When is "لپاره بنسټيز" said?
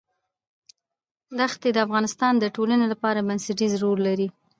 2.93-3.73